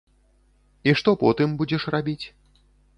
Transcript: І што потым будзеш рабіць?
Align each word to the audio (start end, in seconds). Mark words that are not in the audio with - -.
І 0.89 0.97
што 1.01 1.15
потым 1.27 1.49
будзеш 1.63 1.81
рабіць? 1.97 2.21